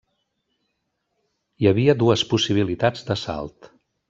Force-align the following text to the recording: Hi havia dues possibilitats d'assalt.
Hi 1.59 1.69
havia 1.73 1.97
dues 2.01 2.25
possibilitats 2.33 3.07
d'assalt. 3.13 3.71